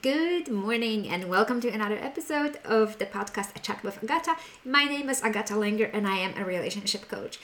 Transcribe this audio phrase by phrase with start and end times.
[0.00, 4.36] Good morning and welcome to another episode of the podcast A Chat with Agata.
[4.64, 7.40] My name is Agata Langer and I am a relationship coach.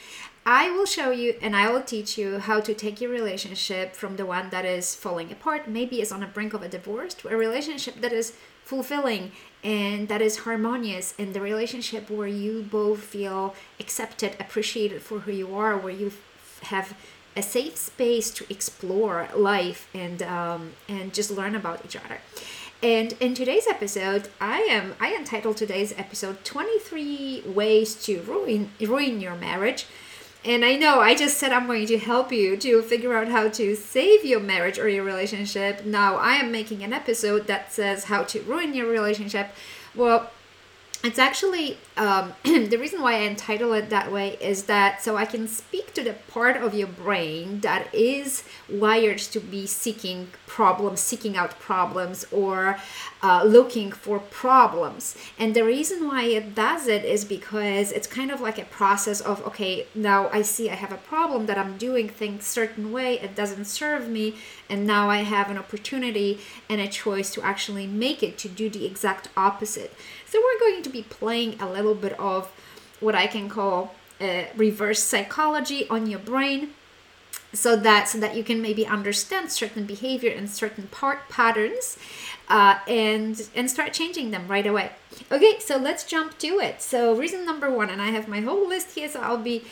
[0.46, 4.14] I will show you and I will teach you how to take your relationship from
[4.14, 7.28] the one that is falling apart, maybe is on the brink of a divorce, to
[7.28, 9.32] a relationship that is fulfilling
[9.64, 15.32] and that is harmonious and the relationship where you both feel accepted, appreciated for who
[15.32, 16.12] you are, where you
[16.62, 16.96] have
[17.36, 22.18] a safe space to explore life and um, and just learn about each other.
[22.82, 29.20] And in today's episode, I am I entitled today's episode 23 ways to ruin ruin
[29.20, 29.86] your marriage.
[30.44, 33.48] And I know I just said I'm going to help you to figure out how
[33.48, 35.86] to save your marriage or your relationship.
[35.86, 39.48] Now I am making an episode that says how to ruin your relationship.
[39.94, 40.30] Well,
[41.04, 45.26] it's actually um, the reason why I entitle it that way is that so I
[45.26, 51.00] can speak to the part of your brain that is wired to be seeking problems,
[51.00, 52.78] seeking out problems, or
[53.22, 55.16] uh, looking for problems.
[55.38, 59.20] And the reason why it does it is because it's kind of like a process
[59.20, 63.20] of okay, now I see I have a problem that I'm doing things certain way,
[63.20, 64.36] it doesn't serve me,
[64.70, 68.70] and now I have an opportunity and a choice to actually make it to do
[68.70, 69.92] the exact opposite.
[70.34, 72.50] So we're going to be playing a little bit of
[72.98, 76.70] what I can call uh, reverse psychology on your brain
[77.52, 81.96] so that so that you can maybe understand certain behavior and certain part patterns
[82.48, 84.90] uh, and and start changing them right away
[85.30, 88.66] okay so let's jump to it so reason number one and i have my whole
[88.68, 89.62] list here so i'll be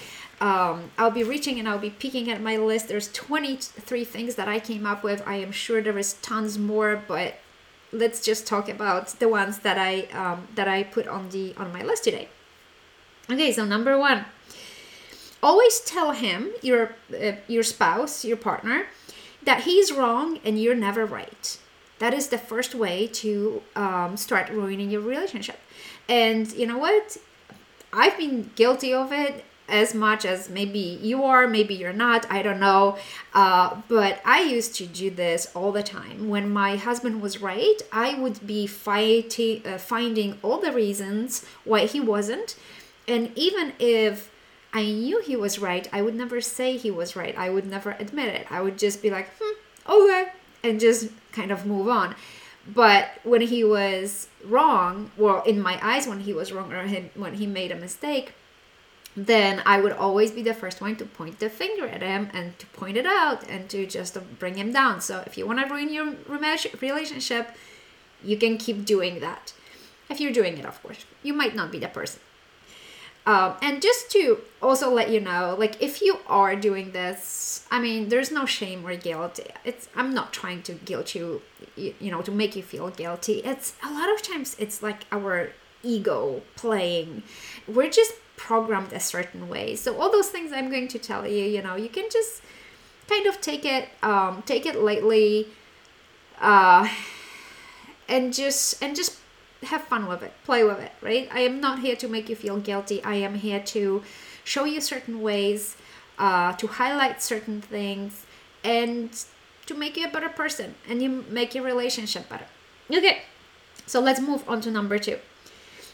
[0.40, 2.88] um, I'll be reaching and I'll be peeking at my list.
[2.88, 5.22] There's 23 things that I came up with.
[5.24, 7.36] I am sure there is tons more, but
[7.92, 11.72] let's just talk about the ones that I um, that I put on the on
[11.72, 12.28] my list today.
[13.30, 14.24] Okay, so number one,
[15.42, 18.86] always tell him your uh, your spouse, your partner,
[19.44, 21.58] that he's wrong and you're never right.
[21.98, 25.60] That is the first way to um, start ruining your relationship.
[26.08, 27.16] And you know what?
[27.92, 32.42] I've been guilty of it as much as maybe you are, maybe you're not, I
[32.42, 32.98] don't know.
[33.34, 36.28] Uh, but I used to do this all the time.
[36.28, 41.86] When my husband was right, I would be fighting, uh, finding all the reasons why
[41.86, 42.54] he wasn't.
[43.08, 44.30] And even if
[44.74, 47.36] I knew he was right, I would never say he was right.
[47.36, 48.46] I would never admit it.
[48.50, 50.26] I would just be like, hmm, okay,
[50.62, 52.14] and just kind of move on.
[52.66, 57.34] But when he was wrong, well, in my eyes, when he was wrong or when
[57.34, 58.34] he made a mistake,
[59.16, 62.58] then I would always be the first one to point the finger at him and
[62.58, 65.00] to point it out and to just bring him down.
[65.00, 67.50] So if you want to ruin your relationship,
[68.24, 69.52] you can keep doing that.
[70.08, 72.20] If you're doing it, of course, you might not be the person.
[73.24, 77.80] Um, and just to also let you know, like if you are doing this, I
[77.80, 79.38] mean, there's no shame or guilt.
[79.64, 81.42] It's I'm not trying to guilt you,
[81.76, 83.34] you, you know, to make you feel guilty.
[83.44, 85.50] It's a lot of times it's like our
[85.84, 87.22] ego playing.
[87.68, 89.76] We're just programmed a certain way.
[89.76, 92.42] So all those things I'm going to tell you, you know, you can just
[93.08, 95.48] kind of take it um take it lightly
[96.40, 96.88] uh
[98.08, 99.18] and just and just
[99.64, 100.32] have fun with it.
[100.44, 101.28] Play with it, right?
[101.32, 103.02] I am not here to make you feel guilty.
[103.04, 104.02] I am here to
[104.44, 105.76] show you certain ways
[106.18, 108.26] uh to highlight certain things
[108.64, 109.24] and
[109.66, 112.46] to make you a better person and you make your relationship better.
[112.90, 113.22] Okay.
[113.86, 115.18] So let's move on to number 2.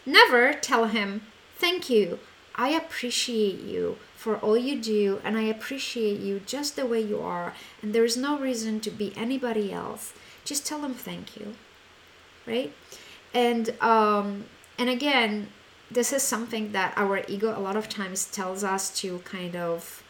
[0.06, 1.22] Never tell him
[1.58, 2.18] thank you
[2.58, 7.20] I appreciate you for all you do, and I appreciate you just the way you
[7.20, 10.12] are, and there's no reason to be anybody else.
[10.44, 11.54] Just tell them thank you,
[12.48, 12.72] right?
[13.32, 15.50] And um, and again,
[15.88, 20.02] this is something that our ego a lot of times tells us to kind of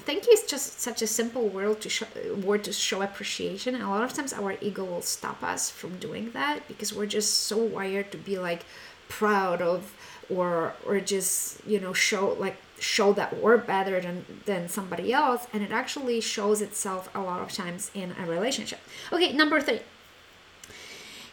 [0.00, 2.06] thank you is just such a simple word to show
[2.44, 5.96] word to show appreciation and a lot of times our ego will stop us from
[5.98, 8.66] doing that because we're just so wired to be like
[9.08, 9.94] proud of
[10.34, 15.46] or or just you know show like show that we're better than than somebody else
[15.52, 18.80] and it actually shows itself a lot of times in a relationship.
[19.12, 19.80] Okay number three.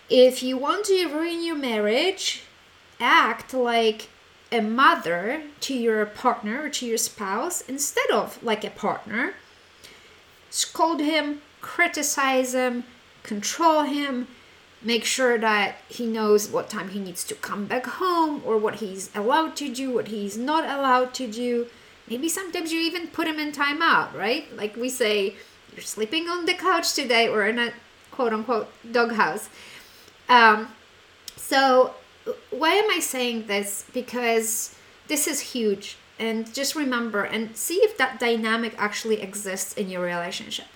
[0.09, 2.43] If you want to ruin your marriage
[2.99, 4.09] act like
[4.53, 9.33] a mother to your partner or to your spouse instead of like a partner.
[10.49, 12.83] Scold him criticize him
[13.23, 14.27] control him
[14.83, 18.75] make sure that he knows what time he needs to come back home or what
[18.75, 21.67] he's allowed to do, what he's not allowed to do.
[22.09, 24.53] Maybe sometimes you even put him in timeout, right?
[24.55, 25.35] Like we say,
[25.71, 27.73] you're sleeping on the couch today or in a
[28.11, 29.49] quote unquote doghouse.
[30.29, 30.69] Um,
[31.35, 31.95] so,
[32.51, 33.85] why am I saying this?
[33.93, 34.75] Because
[35.07, 35.97] this is huge.
[36.19, 40.67] And just remember and see if that dynamic actually exists in your relationship.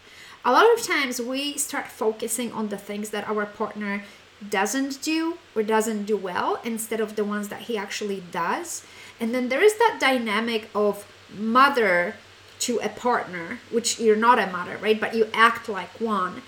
[0.48, 4.06] A lot of times we start focusing on the things that our partner
[4.50, 8.86] doesn't do or doesn't do well instead of the ones that he actually does.
[9.20, 11.06] And then there is that dynamic of
[11.38, 12.16] mother
[12.60, 14.98] to a partner, which you're not a mother, right?
[14.98, 16.44] But you act like one.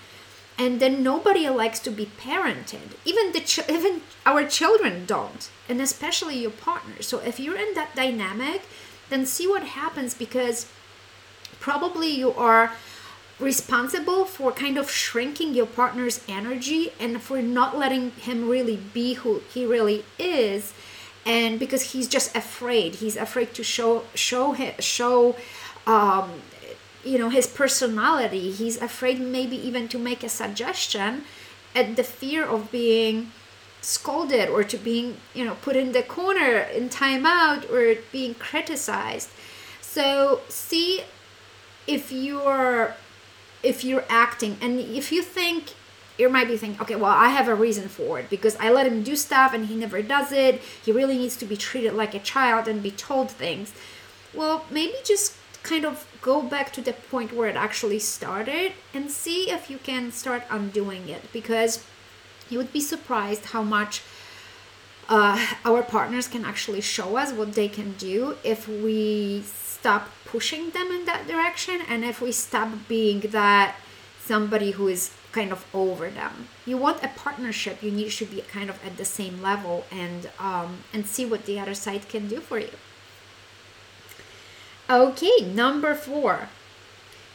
[0.56, 2.96] And then nobody likes to be parented.
[3.04, 7.02] Even the ch- even our children don't, and especially your partner.
[7.02, 8.62] So if you're in that dynamic,
[9.10, 10.66] then see what happens because
[11.60, 12.72] probably you are
[13.40, 19.14] responsible for kind of shrinking your partner's energy and for not letting him really be
[19.14, 20.72] who he really is.
[21.26, 22.96] And because he's just afraid.
[22.96, 25.36] He's afraid to show show show
[25.86, 26.42] um,
[27.04, 28.50] you know his personality.
[28.50, 31.24] He's afraid maybe even to make a suggestion
[31.74, 33.32] at the fear of being
[33.82, 39.28] scolded or to being you know put in the corner in timeout or being criticized.
[39.80, 41.02] So see
[41.86, 42.94] if you're
[43.62, 45.74] if you're acting and if you think
[46.18, 48.86] you might be thinking okay well i have a reason for it because i let
[48.86, 50.60] him do stuff and he never does it.
[50.84, 53.72] He really needs to be treated like a child and be told things.
[54.34, 59.10] Well maybe just kind of go back to the point where it actually started and
[59.10, 61.84] see if you can start undoing it because
[62.48, 64.02] you would be surprised how much
[65.08, 69.42] uh, our partners can actually show us what they can do if we
[69.80, 73.76] stop pushing them in that direction and if we stop being that
[74.22, 76.48] somebody who is kind of over them.
[76.66, 77.82] You want a partnership.
[77.82, 81.46] You need to be kind of at the same level and um, and see what
[81.46, 82.74] the other side can do for you.
[84.88, 86.48] Okay number four.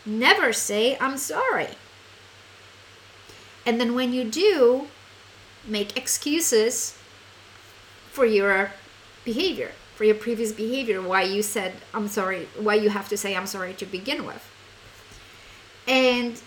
[0.06, 1.74] Never say i'm sorry.
[3.66, 4.88] And then when you do
[5.66, 6.98] make excuses
[8.12, 8.72] for your
[9.24, 13.36] behavior for your previous behavior why you said i'm sorry why you have to say
[13.36, 14.44] i'm sorry to begin with.
[15.88, 16.42] And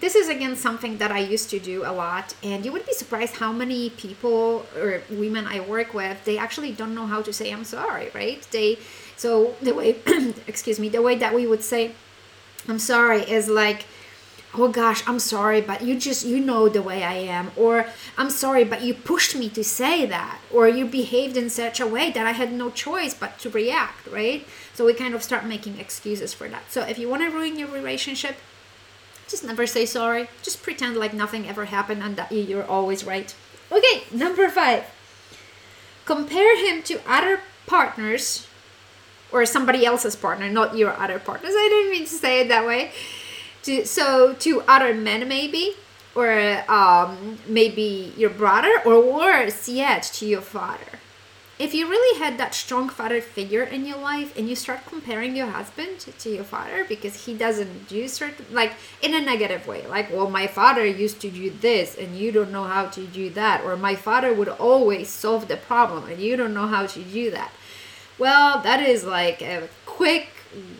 [0.00, 2.92] this is again something that i used to do a lot and you would be
[2.92, 7.32] surprised how many people or women i work with they actually don't know how to
[7.32, 8.46] say i'm sorry right?
[8.50, 8.78] They
[9.16, 9.96] so the way
[10.46, 11.92] excuse me the way that we would say
[12.68, 13.86] i'm sorry is like
[14.56, 17.50] oh gosh i'm sorry but you just you know the way i am.
[17.56, 17.86] Or
[18.16, 20.40] i'm sorry but you pushed me to say that.
[20.52, 24.06] Or you behaved in such a way that i had no choice but to react
[24.06, 24.46] right?
[24.74, 26.70] So we kind of start making excuses for that.
[26.70, 28.36] So if you want to ruin your relationship
[29.28, 30.28] just never say sorry.
[30.42, 33.34] Just pretend like nothing ever happened and that you're always right.
[33.72, 34.84] Okay number five.
[36.04, 38.46] Compare him to other partners
[39.32, 41.54] or somebody else's partner not your other partners.
[41.56, 42.92] I didn't mean to say it that way
[43.64, 45.74] to so to other men maybe?
[46.14, 48.72] Or um, maybe your brother?
[48.84, 51.00] Or worse yet to your father?
[51.56, 55.36] If you really had that strong father figure in your life and you start comparing
[55.36, 59.86] your husband to, your father because he doesn't do certain like in a negative way
[59.86, 63.30] like well my father used to do this and you don't know how to do
[63.30, 67.00] that or my father would always solve the problem and you don't know how to
[67.04, 67.52] do that.
[68.18, 70.33] Well that is like a quick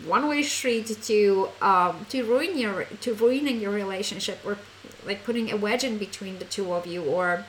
[0.05, 4.57] one way street to um, to ruin your to ruining your relationship or
[5.05, 7.45] like putting a wedge in between the two of you or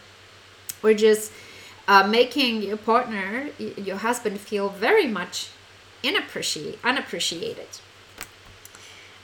[0.83, 1.33] or just
[1.89, 5.51] uh, making your partner your husband feel very much
[6.05, 7.69] unappreciated.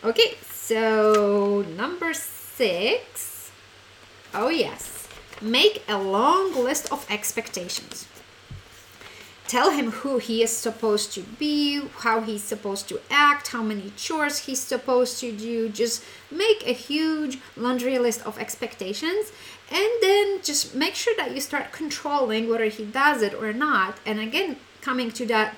[0.05, 3.51] Okay so number six.
[4.35, 5.09] Oh yes.
[5.41, 8.07] Make a long list of expectations
[9.53, 13.93] tell him who he is supposed to be, how he's supposed to act, how many
[13.99, 15.69] chores he's supposed to do.
[15.69, 19.31] Just make a huge laundry list of expectations
[19.71, 23.99] and then just make sure that you start controlling whether he does it or not.
[24.07, 25.55] And again, coming to that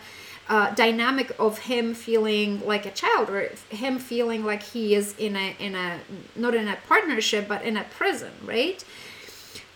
[0.48, 5.36] uh, dynamic of him feeling like a child or him feeling like he is in
[5.36, 6.00] a in a
[6.36, 8.84] not in a partnership but in a prison right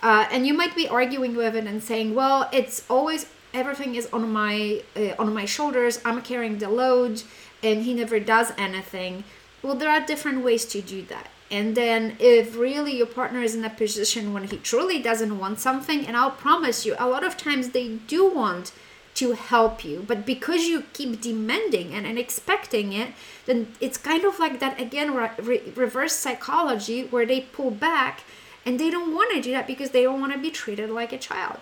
[0.02, 4.08] uh, and you might be arguing with it and saying well it's always everything is
[4.12, 6.00] on my uh, on my shoulders.
[6.04, 7.22] I'm carrying the load
[7.62, 9.24] and he never does anything.
[9.62, 11.28] Well there are different ways to do that.
[11.50, 15.58] And then if really your partner is in a position when he truly doesn't want
[15.58, 18.70] something and i'll promise you a lot of times they do want
[19.14, 23.08] to help you but because you keep demanding and, and expecting it
[23.46, 28.20] then it's kind of like that again re- reverse psychology where they pull back
[28.68, 31.10] and they don't want to do that because they don't want to be treated like
[31.10, 31.58] a child.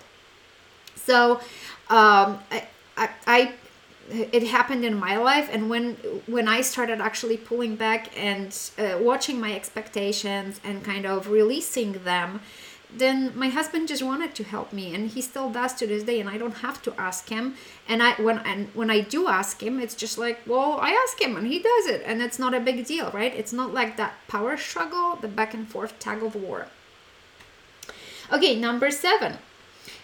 [0.96, 1.40] So
[1.88, 3.52] um, I, I, I
[4.08, 5.94] it happened in my life and when
[6.26, 11.92] when i started actually pulling back and uh, watching my expectations and kind of releasing
[12.04, 12.40] them
[12.92, 16.20] then my husband just wanted to help me and he still does to this day
[16.20, 17.54] and i don't have to ask him.
[17.88, 21.20] And i when and when i do ask him it's just like well i ask
[21.20, 23.34] him and he does it and it's not a big deal right?
[23.34, 26.68] It's not like that power struggle the back and forth tag of war.
[28.32, 29.38] Okay number seven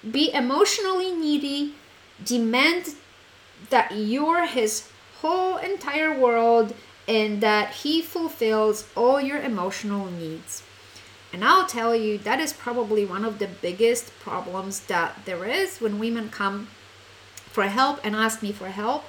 [0.09, 1.75] be emotionally needy.
[2.25, 2.95] Demand
[3.71, 4.89] that you're his
[5.21, 6.75] whole entire world
[7.09, 10.63] and that he fulfills all your emotional needs.
[11.33, 15.81] And I'll tell you, that is probably one of the biggest problems that there is
[15.81, 16.69] when women come
[17.47, 19.05] for help and ask me for help.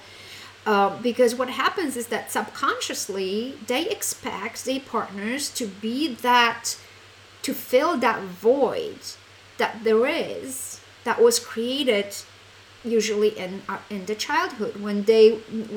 [0.65, 6.77] Uh, because what happens is that subconsciously they expect their partners to be that,
[7.41, 8.99] to fill that void
[9.63, 12.09] that there is that was created
[12.83, 15.25] usually in uh, in the childhood when they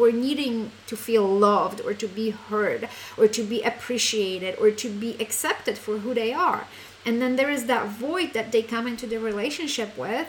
[0.01, 0.57] were needing
[0.91, 5.77] to feel loved or to be heard or to be appreciated or to be accepted
[5.79, 6.63] for who they are.
[7.07, 10.27] And then there is that void that they come into the relationship with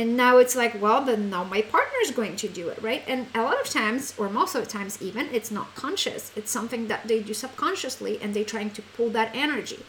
[0.00, 3.02] and now it's like well then now my partner is going to do it right?
[3.12, 6.22] And a lot of times or most of the times even it's not conscious.
[6.38, 9.80] It's something that they do subconsciously and they're trying to pull that energy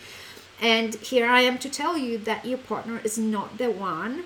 [0.62, 4.24] and here i am to tell you that your partner is not the one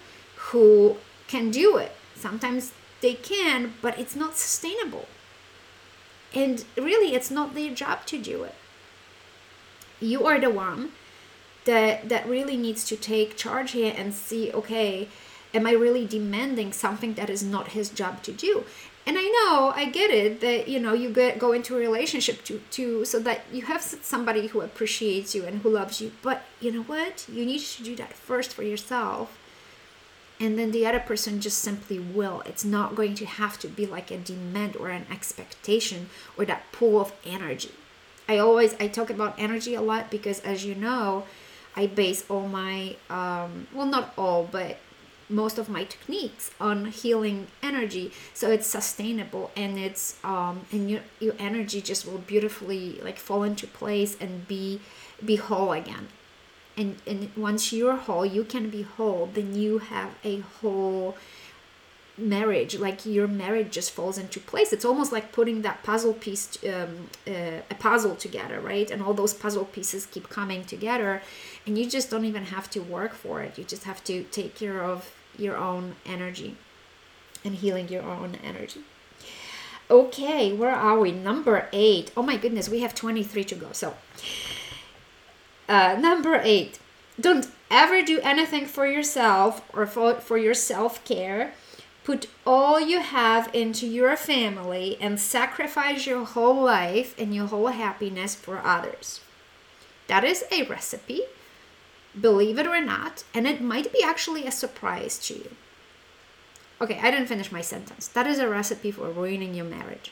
[0.51, 1.91] who can do it.
[2.15, 5.07] Sometimes they can, but it's not sustainable.
[6.33, 8.55] And really, it's not their job to do it.
[9.99, 10.91] You are the one
[11.65, 15.07] that that really needs to take charge here and see, okay,
[15.53, 18.65] am I really demanding something that is not his job to do?
[19.07, 22.43] And I know, I get it that you know you get go into a relationship
[22.45, 26.11] to to so that you have somebody who appreciates you and who loves you.
[26.21, 27.25] But you know what?
[27.31, 29.37] You need to do that first for yourself
[30.39, 33.85] and then the other person just simply will it's not going to have to be
[33.85, 37.71] like a demand or an expectation or that pool of energy
[38.27, 41.23] i always i talk about energy a lot because as you know
[41.75, 44.77] i base all my um, well not all but
[45.29, 48.11] most of my techniques on healing energy.
[48.33, 53.43] So it's sustainable and it's um and your, your energy just will beautifully like fall
[53.43, 54.81] into place and be
[55.23, 56.07] be whole again.
[56.77, 59.29] And and once you're whole you can be whole.
[59.33, 61.15] Then you have a whole
[62.17, 64.71] marriage like your marriage just falls into place.
[64.71, 68.89] It's almost like putting that puzzle piece um, uh, a puzzle together right?
[68.89, 71.21] And all those puzzle pieces keep coming together
[71.65, 73.57] and you just don't even have to work for it.
[73.57, 76.55] You just have to take care of your own energy
[77.43, 78.81] and healing your own energy.
[79.89, 81.11] Okay where are we?
[81.11, 82.11] Number eight.
[82.15, 83.67] Oh my goodness we have 23 to go.
[83.71, 83.95] So
[85.67, 86.79] uh, number eight,
[87.19, 91.53] don't ever do anything for yourself or for, for your self care.
[92.05, 97.67] Put all you have into your family and sacrifice your whole life and your whole
[97.67, 99.21] happiness for others.
[100.05, 101.23] That is a recipe,
[102.19, 105.55] believe it or not, and it might be actually a surprise to you.
[106.79, 108.07] Okay, I didn't finish my sentence.
[108.07, 110.11] That is a recipe for ruining your marriage.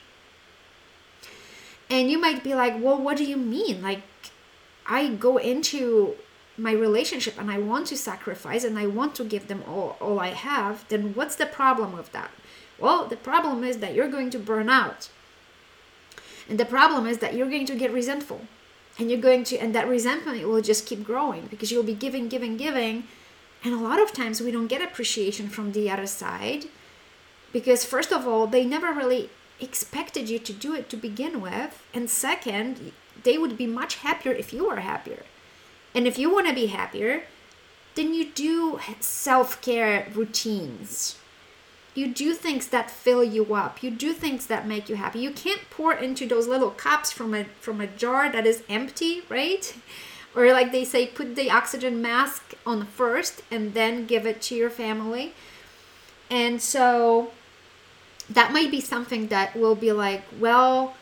[1.92, 3.84] And you might be like, well, what do you mean?
[3.84, 4.02] Like,
[4.88, 6.16] I go into
[6.58, 10.20] my relationship and I want to sacrifice and I want to give them all, all
[10.20, 12.32] I have, then what's the problem with that?
[12.80, 15.10] Well, the problem is that you're going to burn out.
[16.50, 18.42] And the problem is that you're going to get resentful.
[19.00, 22.28] And you're going to, and that resentment will just keep growing because you'll be giving,
[22.28, 23.06] giving, giving.
[23.64, 26.66] And a lot of times we don't get appreciation from the other side
[27.52, 29.30] because, first of all, they never really
[29.60, 31.82] expected you to do it to begin with.
[31.94, 32.92] And second,
[33.24, 35.24] they would be much happier if you were happier.
[35.96, 37.24] And if you want to be happier,
[37.96, 41.18] then you do self care routines.
[41.96, 43.84] You do things that fill you up.
[43.84, 45.20] You do things that make you happy.
[45.20, 49.22] You can't pour into those little cups from a from a jar that is empty,
[49.30, 49.76] right?
[50.36, 54.56] Or like they say, put the oxygen mask on first and then give it to
[54.56, 55.36] your family.
[56.32, 57.32] And so
[58.28, 60.96] that might be something that will be like, well,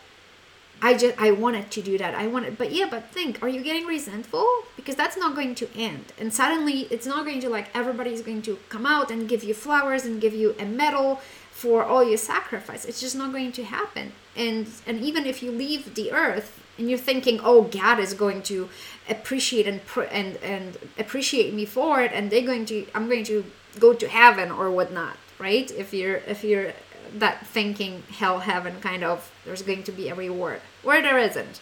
[0.81, 2.15] I just I wanted to do that.
[2.15, 4.47] I wanted, but yeah, but think, are you getting resentful?
[4.75, 6.05] Because that's not going to end.
[6.19, 9.53] And suddenly, it's not going to like everybody's going to come out and give you
[9.53, 11.21] flowers and give you a medal
[11.51, 12.85] for all your sacrifice.
[12.85, 14.13] It's just not going to happen.
[14.35, 18.41] And and even if you leave the earth and you're thinking, oh, God is going
[18.43, 18.67] to
[19.07, 23.45] appreciate and and and appreciate me for it, and they're going to, I'm going to
[23.79, 25.69] go to heaven or whatnot, right?
[25.69, 26.73] If you're if you're
[27.13, 30.61] that thinking hell heaven kind of there's going to be a reward.
[30.83, 31.61] Where there isn't.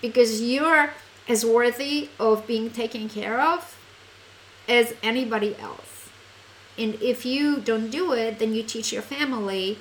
[0.00, 0.90] Because you're
[1.28, 3.78] as worthy of being taken care of
[4.68, 6.08] as anybody else.
[6.78, 9.78] And if you don't do it then you teach your family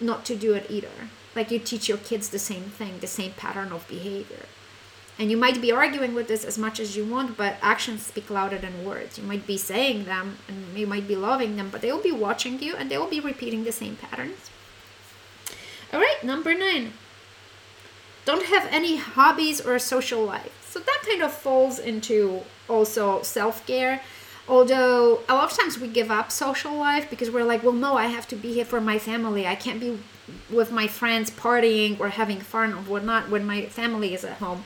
[0.00, 1.10] not to do it either.
[1.36, 4.46] Like you teach your kids the same thing the same pattern of behavior
[5.20, 8.30] And you might be arguing with this as much as you want, but actions speak
[8.30, 9.18] louder than words.
[9.18, 12.10] You might be saying them and you might be loving them, but they will be
[12.10, 14.50] watching you and they will be repeating the same patterns.
[15.92, 16.94] All right, number nine.
[18.24, 20.66] Don't have any hobbies or social life.
[20.66, 24.00] So that kind of falls into also self care.
[24.48, 27.94] Although a lot of times we give up social life because we're like, well, no,
[27.94, 29.46] I have to be here for my family.
[29.46, 29.98] I can't be
[30.50, 34.64] with my friends partying or having fun or whatnot when my family is at home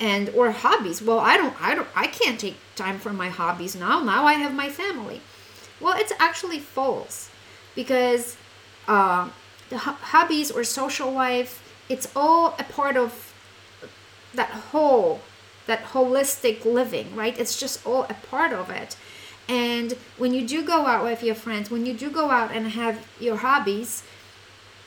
[0.00, 1.00] and or hobbies.
[1.02, 4.02] Well i don't i don't i can't take time for my hobbies now.
[4.02, 5.20] Now i have my family.
[5.80, 7.30] Well it's actually false
[7.74, 8.36] because
[8.86, 9.30] uh,
[9.70, 13.32] the ho- hobbies or social life it's all a part of
[14.34, 15.20] that whole
[15.66, 17.38] that holistic living right?
[17.38, 18.96] It's just all a part of it.
[19.48, 22.68] And when you do go out with your friends when you do go out and
[22.68, 24.02] have your hobbies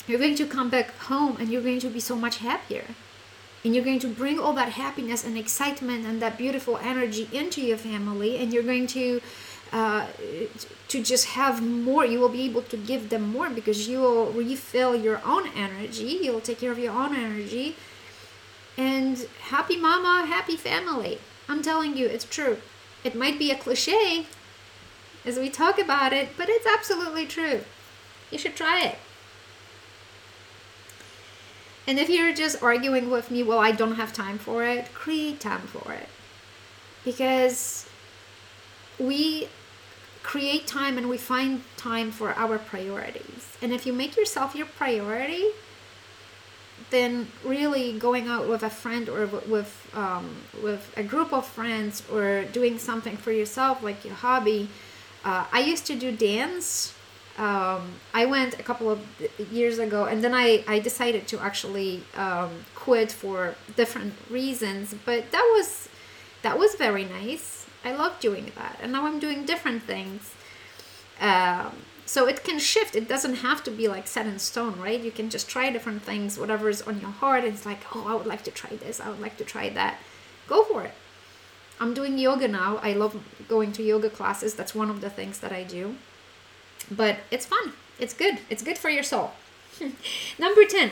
[0.08, 2.86] you're going to come back home and you're going to be so much happier
[3.68, 7.60] and you're going to bring all that happiness and excitement and that beautiful energy into
[7.62, 9.20] your family and you're going to
[9.74, 10.08] uh,
[10.88, 12.06] to just have more.
[12.06, 16.18] You will be able to give them more because you will refill your own energy.
[16.22, 17.76] You'll take care of your own energy.
[18.78, 21.20] And happy mama happy family.
[21.50, 22.60] I'm telling you it's true.
[23.04, 24.28] It might be a cliche
[25.26, 27.66] as we talk about it but it's absolutely true.
[28.32, 28.98] You should try it
[31.88, 35.40] and if you're just arguing with me, well, I don't have time for it, create
[35.40, 36.10] time for it.
[37.06, 37.88] Because
[39.00, 39.48] we
[40.22, 43.58] create time and we find time for our priorities.
[43.62, 45.46] And if you make yourself your priority,
[46.90, 52.04] then really going out with a friend or with um, with a group of friends
[52.12, 54.70] or doing something for yourself like your hobby.
[55.24, 56.94] Uh, I used to do dance
[57.38, 59.00] um, I went a couple of
[59.52, 64.96] years ago, and then I, I decided to actually um, quit for different reasons.
[65.06, 65.88] But that was
[66.42, 67.68] that was very nice.
[67.86, 70.34] I love doing that, and now I'm doing different things.
[71.22, 71.74] Um,
[72.08, 72.96] so it can shift.
[72.96, 75.00] It doesn't have to be like set in stone, right?
[75.00, 77.44] You can just try different things, whatever is on your heart.
[77.44, 79.00] It's like, oh, I would like to try this.
[79.00, 79.98] I would like to try that.
[80.48, 80.94] Go for it.
[81.80, 82.78] I'm doing yoga now.
[82.78, 84.56] I love going to yoga classes.
[84.56, 85.98] That's one of the things that I do
[86.90, 87.74] but it's fun.
[88.00, 88.40] It's good.
[88.50, 89.32] It's good for your soul.
[90.40, 90.92] Number 10.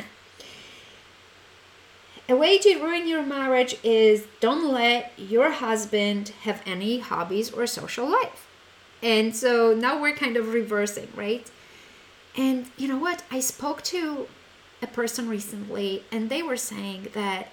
[2.27, 7.67] A way to ruin your marriage is don't let your husband have any hobbies or
[7.67, 8.47] social life.
[9.03, 11.49] And so now we're kind of reversing, right?
[12.35, 13.23] And you know what?
[13.29, 14.27] I spoke to
[14.81, 17.49] a person recently and they were saying that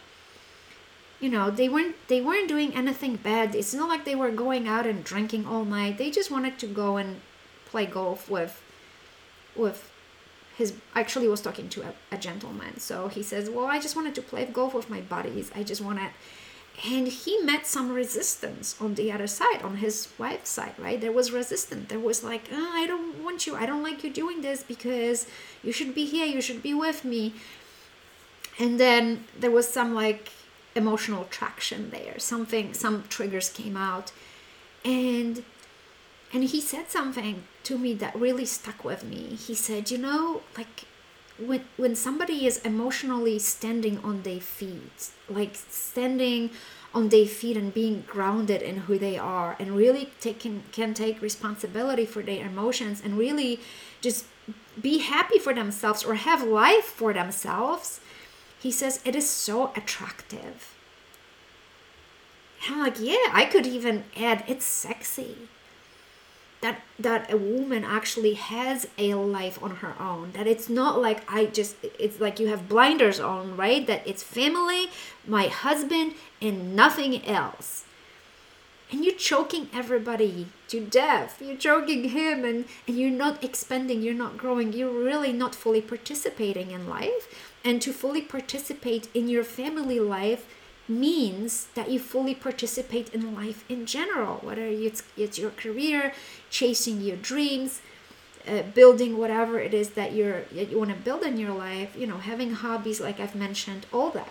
[1.21, 3.55] you know, they weren't they weren't doing anything bad.
[3.55, 5.97] It's not like they were going out and drinking all night.
[5.97, 7.21] They just wanted to go and
[7.73, 8.55] play golf with
[9.57, 9.91] with
[10.57, 12.79] his actually was talking to a, a gentleman.
[12.79, 15.51] So he says well i just wanted to play golf with my buddies.
[15.61, 16.11] I just wanted
[16.91, 21.01] and he met some resistance on the other side on his wife's side right?
[21.01, 21.89] There was resistance.
[21.89, 23.57] There was like oh, i don't want you.
[23.63, 25.27] I don't like you doing this because
[25.65, 26.27] you should be here.
[26.27, 27.35] You should be with me.
[28.59, 30.31] And then there was some like
[30.75, 32.19] emotional traction there.
[32.19, 34.13] Something some triggers came out.
[34.85, 35.35] And
[36.33, 39.37] and he said something to me that really stuck with me.
[39.37, 40.85] He said, you know, like
[41.39, 46.51] when when somebody is emotionally standing on their feet, like standing
[46.95, 51.23] on their feet and being grounded in who they are and really taking can take
[51.23, 53.61] responsibility for their emotions and really
[54.01, 54.27] just
[54.81, 58.01] be happy for themselves or have life for themselves
[58.59, 60.75] he says it is so attractive
[62.69, 65.37] i'm like yeah i could even add it's sexy
[66.63, 70.33] that that a woman actually has a life on her own.
[70.33, 73.87] That it's not like i just it's like you have blinders on right?
[73.87, 74.89] That it's family
[75.27, 77.85] my husband and nothing else.
[78.91, 81.41] And you're choking everybody to death.
[81.45, 84.73] You're choking him and and you're not expanding you're not growing.
[84.73, 87.27] You're really not fully participating in life.
[87.65, 90.47] And to fully participate in your family life
[90.89, 96.13] means that you fully participate in life in general, whether it's, it's your career,
[96.51, 97.81] chasing your dreams,
[98.47, 101.95] uh, building whatever it is that you're that you want to build in your life.
[101.97, 104.31] You know, having hobbies like I've mentioned, all that.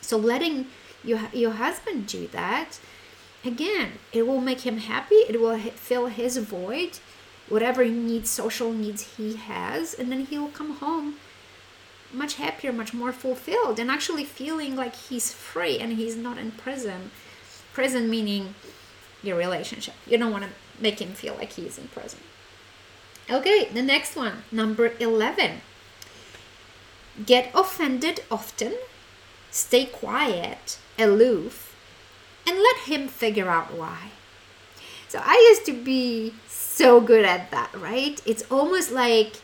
[0.00, 0.66] So letting
[1.04, 2.80] your your husband do that,
[3.44, 5.14] again, it will make him happy.
[5.28, 6.98] It will fill his void,
[7.48, 11.14] whatever needs, social needs he has, and then he will come home
[12.12, 16.52] much happier, much more fulfilled, and actually feeling like he's free and he's not in
[16.52, 17.10] prison.
[17.72, 18.54] Prison meaning
[19.22, 19.94] your relationship.
[20.06, 22.20] You don't want to make him feel like he's in prison.
[23.30, 25.60] Okay, the next one, number 11.
[27.24, 28.76] Get offended often,
[29.50, 31.66] stay quiet, aloof
[32.46, 34.10] and let him figure out why.
[35.08, 38.20] So I used to be so good at that, right?
[38.24, 39.36] It's almost like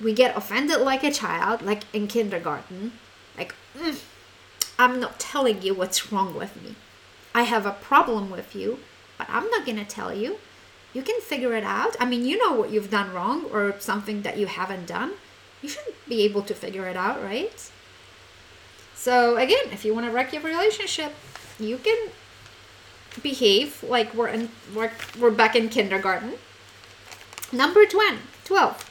[0.00, 2.92] we get offended like a child, like in kindergarten.
[3.36, 4.02] Like, mm,
[4.78, 6.74] I'm not telling you what's wrong with me.
[7.34, 8.78] I have a problem with you,
[9.18, 10.38] but I'm not going to tell you.
[10.92, 11.96] You can figure it out.
[12.00, 15.12] I mean, you know what you've done wrong or something that you haven't done.
[15.62, 17.70] You should be able to figure it out, right?
[18.94, 21.12] So, again, if you want to wreck your relationship,
[21.58, 22.10] you can
[23.22, 26.34] behave like we're in we're, we're back in kindergarten.
[27.52, 28.85] Number 12, 12.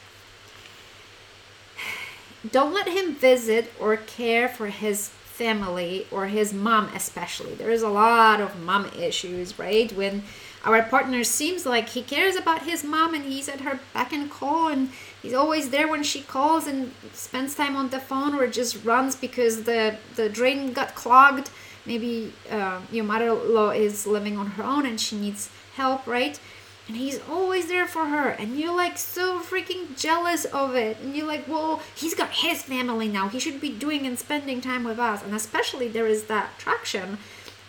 [2.52, 7.54] Don't let him visit or care for his family or his mom especially.
[7.54, 9.92] There is a lot of mom issues, right?
[9.92, 10.22] When
[10.64, 14.30] our partner seems like he cares about his mom and he's at her back and
[14.30, 14.90] call and
[15.22, 19.14] he's always there when she calls and spends time on the phone or just runs
[19.14, 21.50] because the the drain got clogged
[21.84, 26.40] maybe uh, your mother-in-law is living on her own and she needs help right
[26.88, 28.28] and he's always there for her.
[28.28, 30.98] And you're like so freaking jealous of it.
[31.00, 33.28] And you're like well he's got his family now.
[33.28, 35.22] He should be doing and spending time with us.
[35.22, 37.18] And especially there is that traction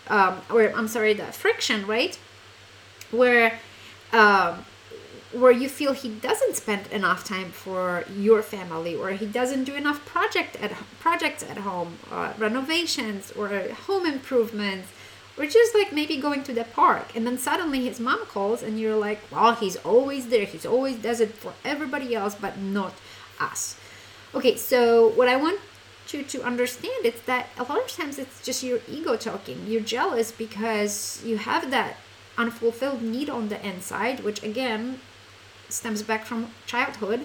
[0.09, 2.17] um, or i'm sorry that friction right?
[3.11, 3.59] Where
[4.13, 4.65] um,
[5.33, 9.75] where you feel he doesn't spend enough time for your family or he doesn't do
[9.75, 13.47] enough project at projects at home uh, renovations or
[13.87, 14.89] home improvements
[15.37, 18.79] or just like maybe going to the park and then suddenly his mom calls and
[18.79, 20.45] you're like well he's always there.
[20.45, 22.93] He's always does it for everybody else but not
[23.39, 23.77] us.
[24.33, 25.59] Okay so what i want
[26.09, 29.65] you to understand is that a lot of times it's just your ego talking.
[29.67, 31.97] You're jealous because you have that
[32.37, 34.99] unfulfilled need on the inside which again
[35.69, 37.21] stems back from childhood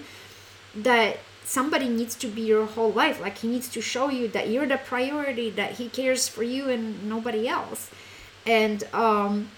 [0.74, 3.20] that somebody needs to be your whole life.
[3.20, 6.68] Like he needs to show you that you're the priority that he cares for you
[6.68, 7.90] and nobody else.
[8.46, 9.50] And um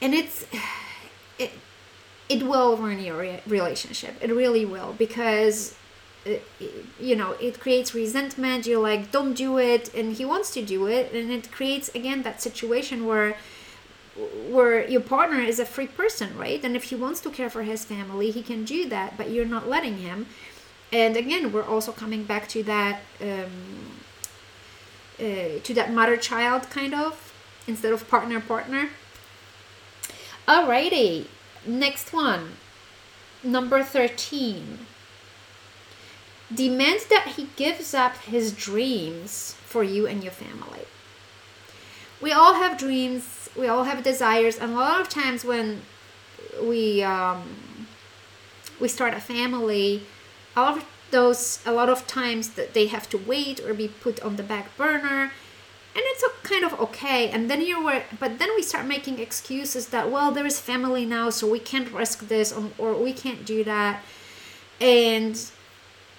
[0.00, 0.46] and it's
[1.38, 1.52] it
[2.28, 4.16] it will ruin your re- relationship.
[4.20, 5.74] It really will because
[6.24, 6.64] it, uh,
[7.00, 8.66] you know it creates resentment.
[8.66, 9.92] You're like don't do it.
[9.94, 11.12] And he wants to do it.
[11.12, 13.36] And it creates again that situation where
[14.50, 16.64] where your partner is a free person, right?
[16.64, 19.44] And if he wants to care for his family, he can do that, but you're
[19.44, 20.26] not letting him.
[20.92, 24.00] And again, we're also coming back to that um,
[25.20, 27.32] uh, to that mother child kind of
[27.66, 28.88] instead of partner partner.
[30.46, 31.26] Alrighty,
[31.66, 32.52] next one,
[33.42, 34.86] number thirteen.
[36.52, 40.86] Demands that he gives up his dreams for you and your family.
[42.20, 45.82] We all have dreams we all have desires and a lot of times when
[46.62, 47.42] we um,
[48.80, 50.02] we start a family
[50.54, 53.88] a lot of those a lot of times that they have to wait or be
[53.88, 55.32] put on the back burner
[55.94, 57.28] and it's kind of okay.
[57.28, 61.04] And then you were but then we start making excuses that well there is family
[61.04, 64.02] now so we can't risk this or, or we can't do that.
[64.80, 65.40] And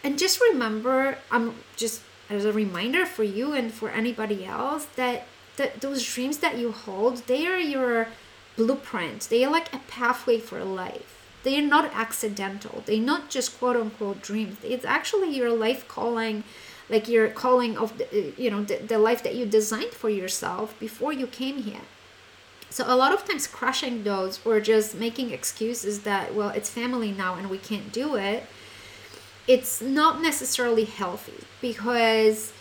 [0.03, 5.27] and just remember i'm just as a reminder for you and for anybody else that
[5.79, 8.07] those dreams that you hold they are your
[8.55, 9.21] blueprint.
[9.29, 11.15] They are like a pathway for life.
[11.43, 12.83] They are not accidental.
[12.85, 14.57] They're not just quote unquote dreams.
[14.63, 16.43] It's actually your life calling
[16.89, 20.77] like your calling of the, you know the, the life that you designed for yourself
[20.79, 21.85] before you came here.
[22.69, 27.11] So a lot of times crushing those or just making excuses that well it's family
[27.11, 28.43] now and we can't do it
[29.47, 32.53] it's not necessarily healthy because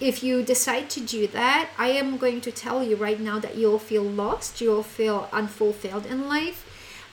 [0.00, 3.56] if you decide to do that, I am going to tell you right now that
[3.56, 6.64] you'll feel lost, you'll feel unfulfilled in life,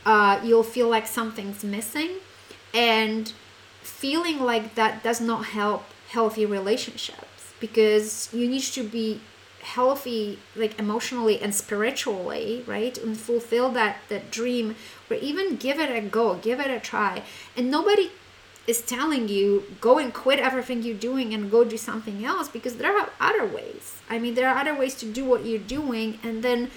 [0.05, 2.17] uh, you'll feel like something's missing,
[2.73, 3.33] and
[3.81, 9.21] feeling like that does not help healthy relationships because you need to be
[9.61, 14.75] healthy like emotionally and spiritually right and fulfill that that dream
[15.09, 17.23] or even give it a go give it a try.
[17.57, 18.11] And nobody
[18.67, 22.77] is telling you go and quit everything you're doing and go do something else because
[22.77, 23.99] there are other ways.
[24.09, 26.71] I mean, there are other ways to do what you're doing and then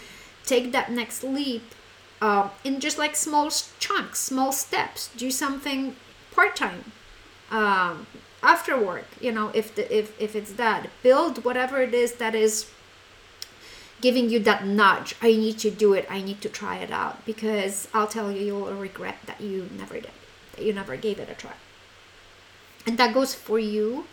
[0.45, 1.63] take that next leap
[2.21, 5.11] uh, in just like small chunks, small steps.
[5.17, 5.97] Do something
[6.33, 6.93] part time
[7.51, 8.07] um,
[8.43, 9.07] after work.
[9.21, 12.71] You know, if the if if it's that, build whatever it is that is
[14.01, 15.15] giving you that nudge.
[15.23, 16.07] I need to do it.
[16.11, 19.95] I need to try it out because I'll tell you, you'll regret that you never
[19.95, 20.11] did.
[20.55, 21.55] That you never gave it a try
[22.89, 24.07] and that goes for you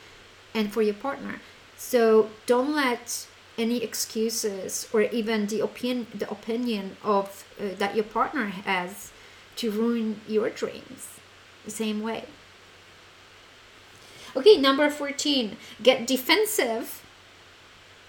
[0.53, 1.39] and for your partner.
[1.77, 3.25] So don't let
[3.57, 9.13] any excuses or even the opinion the opinion of uh, that your partner has
[9.55, 11.21] to ruin your dreams
[11.63, 12.25] the same way.
[14.35, 17.01] Okay number 14 get defensive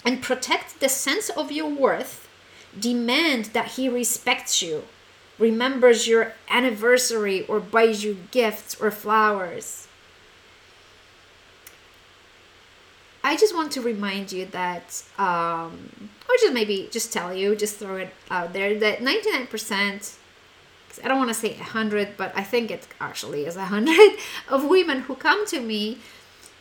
[0.05, 2.29] and protect the sense of your worth,
[2.77, 4.83] demand that he respects you,
[5.39, 9.86] remembers your anniversary, or buys you gifts or flowers.
[13.27, 15.91] I just want to remind you that, um,
[16.29, 20.15] or just maybe just tell you, just throw it out there that 99%,
[21.03, 25.01] I don't want to say 100, but I think it actually is 100 of women
[25.03, 25.99] who come to me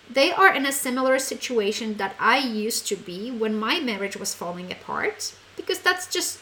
[0.09, 4.35] they are in a similar situation that I used to be when my marriage was
[4.35, 6.39] falling apart because that's just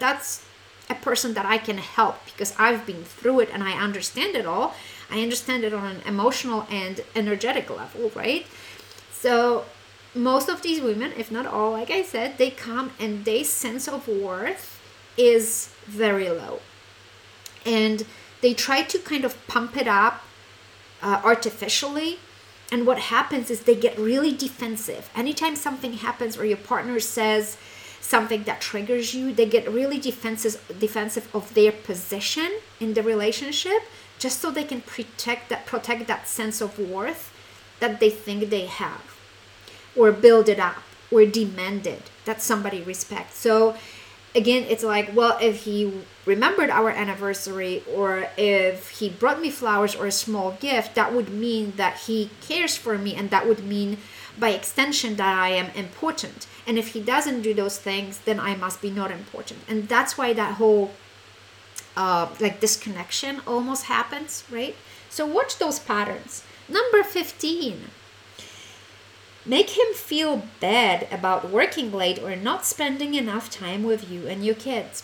[0.00, 0.44] that's
[0.90, 4.46] a person that I can help because I've been through it and I understand it
[4.46, 4.74] all.
[5.10, 8.46] I understand it on an emotional and energetic level, right?
[9.24, 9.64] So
[10.14, 13.88] most of these women, if not all, like I said, they come and their sense
[13.88, 14.78] of worth
[15.16, 16.60] is very low.
[17.64, 18.04] And
[18.42, 20.22] they try to kind of pump it up
[21.00, 22.18] uh, artificially
[22.70, 25.08] and what happens is they get really defensive.
[25.16, 27.56] Anytime something happens or your partner says
[28.02, 33.84] something that triggers you, they get really defensive defensive of their position in the relationship
[34.18, 37.32] just so they can protect that protect that sense of worth
[37.80, 39.13] that they think they have
[39.96, 43.38] or build it up or demand it that somebody respects.
[43.38, 43.76] So
[44.34, 49.94] again, it's like, well, if he remembered our anniversary or if he brought me flowers
[49.94, 53.64] or a small gift, that would mean that he cares for me and that would
[53.64, 53.98] mean
[54.38, 56.46] by extension that I am important.
[56.66, 59.60] And if he doesn't do those things, then I must be not important.
[59.68, 60.92] And that's why that whole
[61.96, 64.74] uh, like disconnection almost happens, right?
[65.08, 66.42] So watch those patterns.
[66.68, 67.90] Number 15
[69.46, 74.44] Make him feel bad about working late or not spending enough time with you and
[74.44, 75.02] your kids.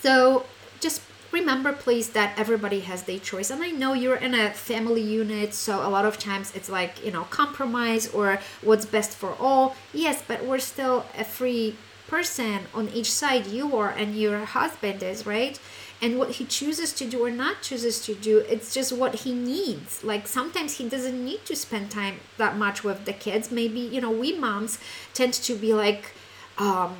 [0.00, 0.44] So
[0.80, 1.00] just
[1.32, 3.50] remember, please, that everybody has their choice.
[3.50, 7.04] And I know you're in a family unit, so a lot of times it's like,
[7.04, 9.74] you know, compromise or what's best for all.
[9.92, 11.76] Yes, but we're still a free
[12.08, 13.46] person on each side.
[13.46, 15.58] You are and your husband is, right?
[16.00, 19.34] And what he chooses to do or not chooses to do it's just what he
[19.34, 20.04] needs.
[20.04, 23.50] Like sometimes he doesn't need to spend time that much with the kids.
[23.50, 24.78] Maybe you know we moms
[25.14, 26.12] tend to be like
[26.56, 26.96] um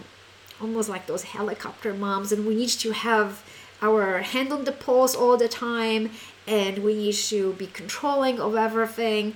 [0.61, 3.45] almost like those helicopter moms and we need to have
[3.81, 6.11] our hand on the pulse all the time
[6.49, 9.35] and we need to be controlling of everything.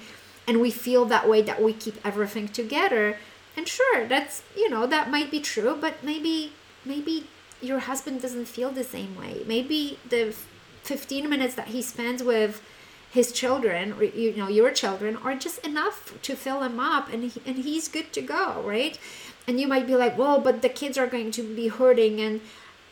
[0.49, 3.19] And we feel that way that we keep everything together.
[3.57, 6.53] And sure that's you know that might be true but maybe
[6.85, 7.27] maybe
[7.63, 9.43] your husband doesn't feel the same way.
[9.47, 10.35] Maybe the
[10.83, 12.63] 15 minutes that he spends with
[13.11, 17.43] his children, you know, your children, are just enough to fill him up and, he,
[17.45, 18.99] and he's good to go, right?
[19.47, 22.21] And you might be like, well, but the kids are going to be hurting.
[22.21, 22.41] And,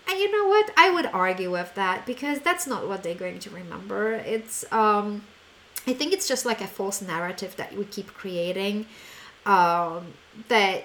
[0.06, 0.70] and you know what?
[0.76, 4.12] I would argue with that because that's not what they're going to remember.
[4.12, 5.22] It's, um,
[5.86, 8.86] I think it's just like a false narrative that we keep creating
[9.46, 10.08] um,
[10.48, 10.84] that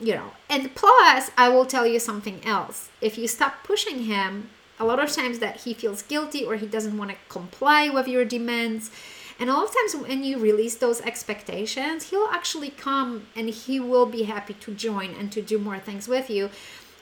[0.00, 0.32] you know.
[0.48, 2.90] And plus i will tell you something else.
[3.00, 6.66] If you stop pushing him a lot of times that he feels guilty or he
[6.66, 8.90] doesn't want to comply with your demands.
[9.38, 13.80] And a lot of times when you release those expectations he'll actually come and he
[13.80, 16.50] will be happy to join and to do more things with you.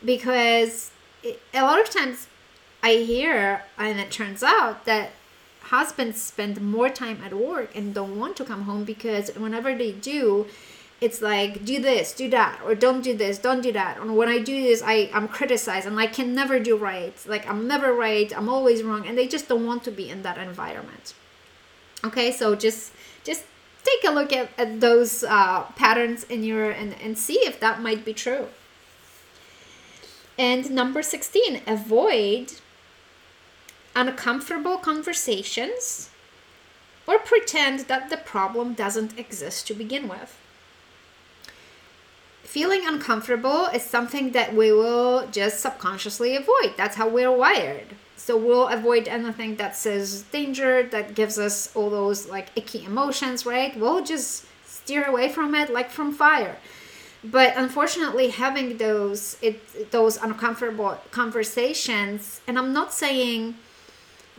[0.05, 0.90] Because
[1.53, 2.29] a lot of times
[2.83, 5.11] i hear and it turns out that
[5.64, 9.92] husbands spend more time at work and don't want to come home because whenever they
[9.92, 10.46] do
[11.01, 13.99] it's like do this do that or don't do this don't do that.
[13.99, 17.15] And when i do this i i'm criticized and i can never do right.
[17.27, 20.23] Like i'm never right i'm always wrong and they just don't want to be in
[20.23, 21.15] that environment.
[22.05, 22.93] Okay so just
[23.25, 23.45] just
[23.83, 27.81] take a look at, at those uh, patterns in your and, and see if that
[27.81, 28.49] might be true.
[30.39, 32.53] And number 16 avoid
[33.97, 36.11] uncomfortable conversations
[37.07, 40.39] or pretend that the problem doesn't exist to begin with
[42.51, 46.75] feeling uncomfortable is something that we will just subconsciously avoid.
[46.77, 47.87] That's how we're wired.
[48.17, 53.47] So we'll avoid anything that says danger, that gives us all those like icky emotions,
[53.47, 53.79] right?
[53.79, 56.57] We'll just steer away from it like from fire.
[57.23, 63.55] But unfortunately, having those it those uncomfortable conversations, and I'm not saying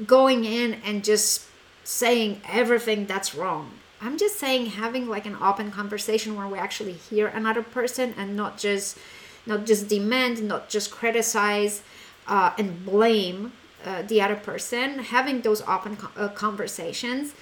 [0.05, 1.45] going in and just
[1.85, 6.93] saying everything that's wrong I'm just saying having like an open conversation where we actually
[6.93, 8.97] hear another person and not just
[9.45, 11.81] not just demand, not just criticize
[12.27, 13.53] uh, and blame
[13.85, 14.99] uh, the other person.
[14.99, 17.33] Having those open co- uh, conversations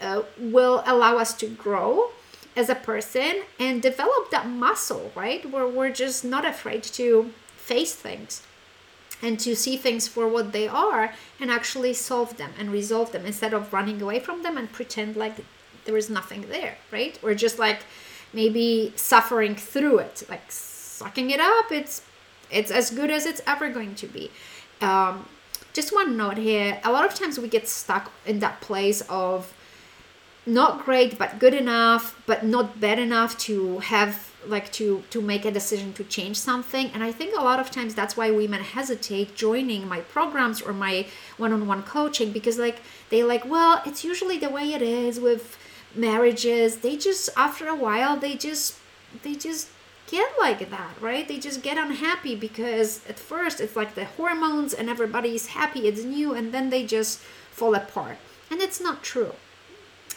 [0.00, 2.10] uh, will allow us to grow
[2.54, 5.50] as a person and develop that muscle, right?
[5.50, 8.42] Where we're just not afraid to face things
[9.22, 13.26] and to see things for what they are and actually solve them and resolve them
[13.26, 15.36] instead of running away from them and pretend like
[15.86, 17.18] there is nothing there, right?
[17.22, 17.80] Or just like
[18.32, 20.24] maybe suffering through it.
[20.28, 22.02] Like sucking it up it's
[22.50, 24.30] it's as good as it's ever going to be.
[24.80, 25.26] Um,
[25.72, 26.80] just one note here.
[26.84, 29.52] A lot of times we get stuck in that place of
[30.46, 35.44] not great but good enough but not bad enough to have like to to make
[35.44, 36.88] a decision to change something.
[36.94, 40.72] And i think a lot of times that's why women hesitate joining my programs or
[40.72, 42.78] my one-on-one coaching because like
[43.10, 45.58] they like well it's usually the way it is with
[45.96, 48.76] marriages they just after a while they just
[49.22, 49.68] they just
[50.06, 51.26] get like that right?
[51.26, 56.04] They just get unhappy because at first it's like the hormones and everybody's happy it's
[56.04, 57.18] new and then they just
[57.50, 58.18] fall apart.
[58.50, 59.32] And it's not true.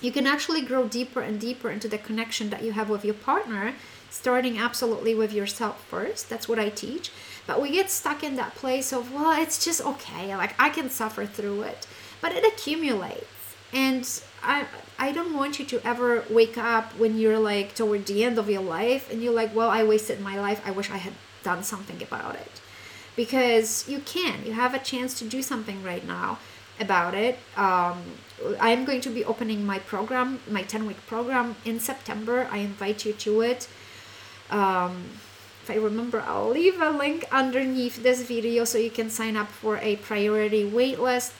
[0.02, 3.16] You can actually grow deeper and deeper into the connection that you have with your
[3.16, 3.74] partner
[4.12, 6.30] starting absolutely with yourself first.
[6.30, 7.12] That's what i teach.
[7.46, 10.36] But we get stuck in that place of well it's just okay.
[10.36, 11.88] Like i can suffer through it.
[12.22, 13.26] But it accumulates.
[13.74, 14.08] And
[14.44, 14.66] i
[15.00, 18.50] i don't want you to ever wake up when you're like toward the end of
[18.50, 20.62] your life and you're like well i wasted my life.
[20.66, 22.62] I wish i had done something about it.
[23.16, 24.46] Because you can.
[24.46, 26.40] You have a chance to do something right now
[26.80, 27.38] about it.
[27.58, 27.98] Um,
[28.60, 32.48] i'm going to be opening my program my 10 week program in september.
[32.52, 33.68] I invite you to it.
[34.50, 34.94] Um,
[35.64, 39.50] if I remember, I'll leave a link underneath this video so you can sign up
[39.50, 41.34] for a priority waitlist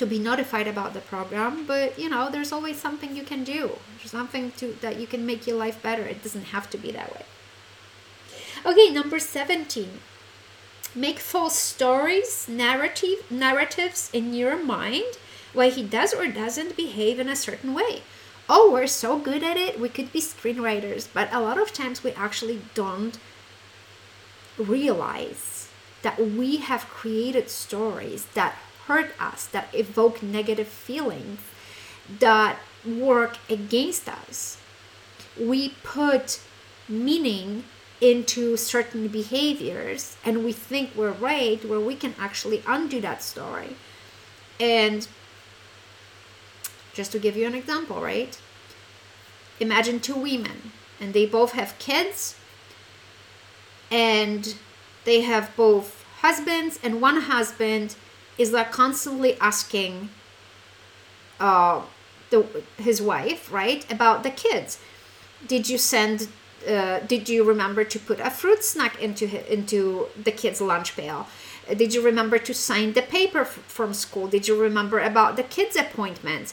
[0.00, 1.64] to be notified about the program.
[1.66, 3.78] But you know, there's always something you can do.
[3.98, 6.02] There's something to that you can make your life better.
[6.02, 7.24] It doesn't have to be that way.
[8.66, 10.00] Okay, number 17.
[10.94, 15.18] Make false stories, narrative narratives in your mind
[15.52, 18.02] why he does or doesn't behave in a certain way
[18.50, 21.06] oh, we're so good at it, we could be screenwriters.
[21.14, 23.16] But a lot of times we actually don't
[24.58, 25.68] realize
[26.02, 31.40] that we have created stories that hurt us, that evoke negative feelings,
[32.18, 34.58] that work against us.
[35.38, 36.40] We put
[36.88, 37.64] meaning
[38.00, 43.76] into certain behaviors and we think we're right where we can actually undo that story.
[44.58, 45.06] And
[46.94, 48.40] just to give you an example, right?
[49.60, 52.36] Imagine two women and they both have kids
[53.90, 54.54] and
[55.04, 57.96] they have both husbands and one husband
[58.38, 60.10] is like constantly asking
[61.38, 61.82] uh,
[62.30, 62.46] the,
[62.78, 64.78] his wife, right, about the kids.
[65.46, 66.28] Did you send
[66.68, 71.26] uh, did you remember to put a fruit snack into into the kids lunch pail?
[71.74, 74.26] Did you remember to sign the paper f- from school?
[74.26, 76.52] Did you remember about the kids appointments?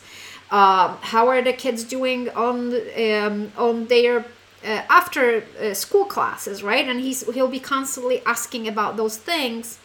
[0.49, 4.25] Um, how are the kids doing on um, on their
[4.63, 6.87] uh, after uh, school classes right?
[6.87, 9.79] And he's he'll be constantly asking about those things.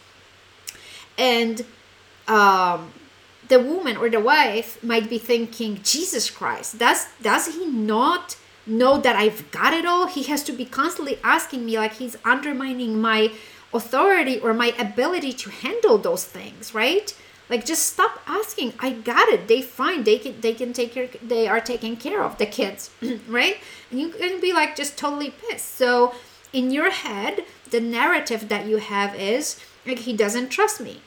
[1.17, 1.65] And
[2.27, 2.91] um,
[3.47, 8.97] the woman or the wife might be thinking jesus christ does does he not know
[8.97, 13.01] that i've got it all he has to be constantly asking me like he's undermining
[13.01, 13.31] my
[13.73, 17.13] authority or my ability to handle those things right
[17.49, 18.73] like just stop asking.
[18.79, 19.47] I got it.
[19.47, 20.03] They fine.
[20.03, 22.89] They can they can take care they are taking care of the kids,
[23.27, 23.57] right?
[23.91, 25.75] And you can be like just totally pissed.
[25.75, 26.15] So
[26.51, 31.01] in your head, the narrative that you have is like he doesn't trust me.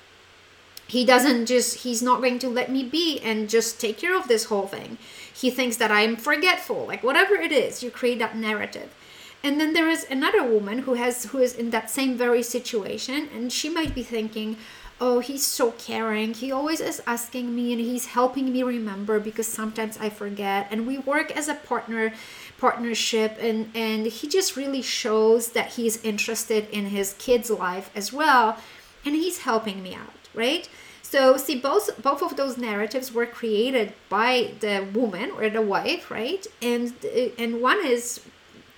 [0.88, 4.28] He doesn't just he's not going to let me be and just take care of
[4.28, 4.98] this whole thing.
[5.32, 6.86] He thinks that I'm forgetful.
[6.86, 8.94] Like whatever it is, you create that narrative.
[9.42, 13.28] And then there is another woman who has who is in that same very situation
[13.34, 14.56] and she might be thinking,
[15.00, 19.46] oh he's so caring he always is asking me and he's helping me remember because
[19.46, 22.12] sometimes i forget and we work as a partner
[22.56, 28.12] partnership and and he just really shows that he's interested in his kids life as
[28.12, 28.58] well
[29.04, 30.68] and he's helping me out right?
[31.02, 36.10] So see both both of those narratives were created by the woman or the wife
[36.10, 36.46] right?
[36.60, 36.92] And
[37.38, 38.20] and one is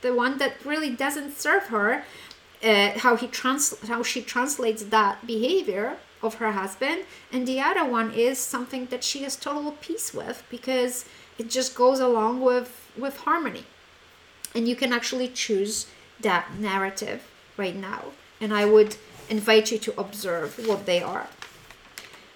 [0.02, 2.04] the one that really doesn't serve her
[2.62, 7.04] uh, how he trans how she translates that behavior of her husband.
[7.32, 11.04] And the other one is something that she has total peace with because
[11.38, 13.64] it just goes along with with harmony.
[14.54, 15.86] And you can actually choose
[16.20, 17.20] that narrative
[17.56, 18.02] right now.
[18.40, 18.96] And i would
[19.28, 21.28] invite you to observe what they are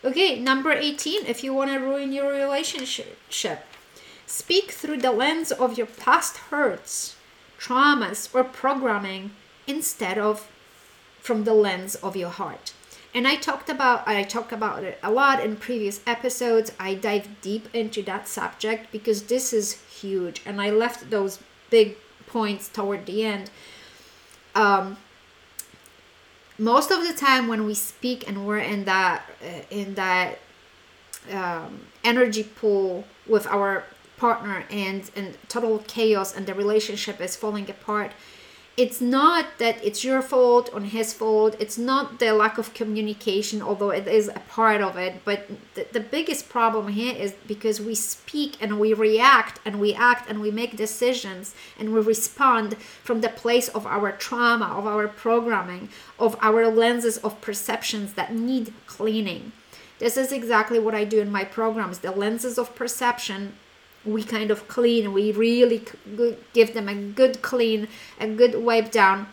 [0.05, 3.67] okay number 18 if you want to ruin your relationship
[4.27, 7.17] speak through the lens of your past hurts
[7.63, 9.31] traumas or programming
[9.67, 10.49] instead of
[11.21, 12.73] from the lens of your heart.
[13.15, 16.73] And i talked about i talked about it a lot in previous episodes.
[16.81, 21.39] I dive deep into that subject because this is huge and i left those
[21.71, 21.97] big
[22.27, 23.51] points toward the end.
[24.55, 24.97] Um,
[26.63, 30.39] most of the time when we speak and we're in that uh, in that
[31.33, 33.85] um, energy pool with our
[34.17, 38.13] partner and and total chaos and the relationship is falling apart
[38.75, 41.57] it's not that it's your fault or his fault.
[41.59, 45.23] It's not the lack of communication although it is a part of it.
[45.25, 49.93] But the, the biggest problem here is because we speak and we react and we
[49.93, 54.87] act and we make decisions and we respond from the place of our trauma of
[54.87, 59.53] our programming of our lenses of perceptions that need cleaning.
[59.99, 63.55] This is exactly what i do in my programs the lenses of perception
[64.05, 65.85] we kind of clean we really
[66.53, 67.89] give them a good clean
[68.21, 69.27] a good wipe down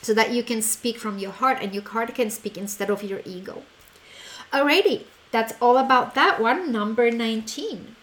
[0.00, 3.02] so that you can speak from your heart and your heart can speak instead of
[3.02, 3.62] your ego.
[4.52, 7.96] Alrighty that's all about that one number 19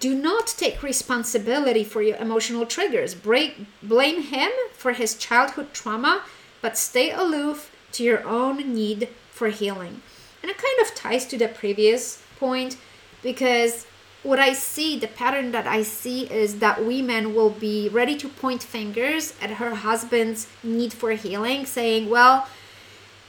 [0.00, 3.14] do not take responsibility for your emotional triggers.
[3.14, 6.22] Break, blame him for his childhood trauma
[6.60, 10.02] but stay aloof to your own need for healing.
[10.42, 12.76] And it kind of ties to the previous point
[13.22, 13.86] because
[14.22, 18.28] what I see, the pattern that I see is that women will be ready to
[18.28, 22.48] point fingers at her husband's need for healing, saying, Well,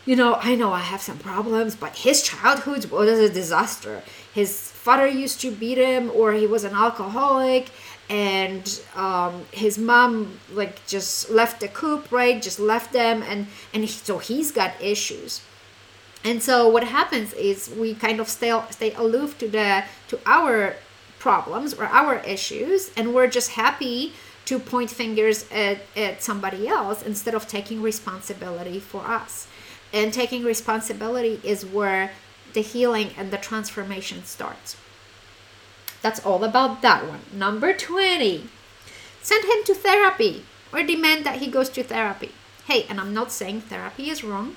[0.05, 4.01] you know, I know I have some problems, but his childhood was a disaster.
[4.33, 7.69] His father used to beat him, or he was an alcoholic,
[8.09, 12.41] and um, his mom like just left the coop, right?
[12.41, 15.41] Just left them, and and so he's got issues
[16.23, 20.75] and so what happens is we kind of stay stay aloof to the to our
[21.17, 24.13] problems or our issues and we're just happy
[24.49, 29.47] to point fingers at, at somebody else instead of taking responsibility for us.
[29.93, 32.13] And taking responsibility is where
[32.53, 34.75] the healing and the transformation starts.
[36.01, 37.21] That's all about that one.
[37.31, 38.49] Number 20
[39.21, 42.31] send him to therapy or demand that he goes to therapy.
[42.65, 44.55] Hey and i'm not saying therapy is wrong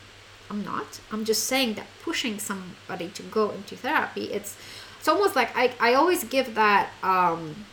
[0.53, 1.01] I'm not.
[1.11, 4.55] I'm just saying that pushing somebody to go into therapy, it's
[4.99, 7.65] it's almost like I, I always give that um,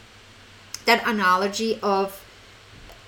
[0.85, 2.23] that analogy of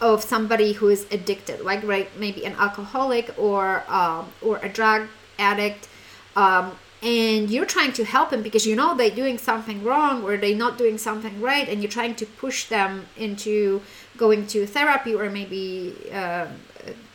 [0.01, 5.07] of somebody who is addicted, like right maybe an alcoholic or um, or a drug
[5.39, 5.88] addict,
[6.36, 10.36] um, and you're trying to help them because you know they're doing something wrong or
[10.36, 13.82] they're not doing something right, and you're trying to push them into
[14.17, 16.47] going to therapy or maybe uh,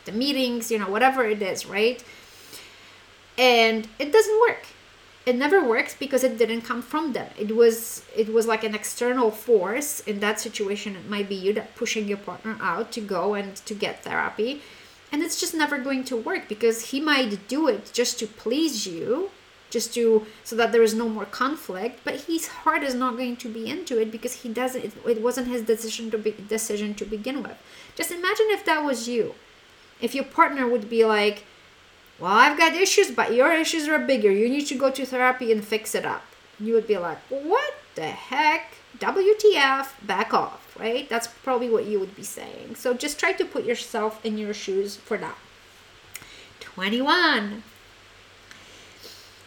[0.05, 2.03] the meetings, you know, whatever it is, right?
[3.37, 4.67] And it doesn't work.
[5.25, 7.29] It never works because it didn't come from them.
[7.37, 10.95] It was it was like an external force in that situation.
[10.95, 14.61] It might be you that pushing your partner out to go and to get therapy.
[15.11, 18.85] And it's just never going to work because he might do it just to please
[18.87, 19.31] you
[19.69, 23.35] just to so that there is no more conflict but his heart is not going
[23.35, 26.93] to be into it because he doesn't it, it wasn't his decision to be decision
[26.93, 27.57] to begin with.
[27.95, 29.35] Just imagine if that was you.
[29.99, 31.43] If your partner would be like
[32.19, 34.31] well, I've got issues, but your issues are bigger.
[34.31, 36.23] You need to go to therapy and fix it up.
[36.59, 38.73] You would be like, what the heck?
[38.97, 41.07] WTF, back off, right?
[41.07, 42.75] That's probably what you would be saying.
[42.75, 45.37] So just try to put yourself in your shoes for that.
[46.59, 47.63] 21.